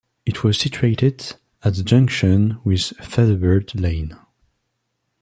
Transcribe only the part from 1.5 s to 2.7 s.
at the junction